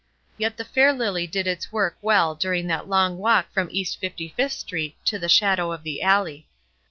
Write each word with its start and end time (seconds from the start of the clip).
Yet 0.35 0.57
the 0.57 0.65
fair 0.65 0.91
lily 0.93 1.27
did 1.27 1.45
its 1.45 1.71
work 1.71 1.95
well 2.01 2.33
during 2.33 2.65
that 2.65 2.89
long 2.89 3.19
walk 3.19 3.51
from 3.53 3.67
East 3.71 3.99
Fifty 3.99 4.29
fifth 4.29 4.53
Street 4.53 4.95
to 5.05 5.19
the 5.19 5.29
shadow 5.29 5.71
of 5.71 5.83
the 5.83 6.01
alley. 6.01 6.47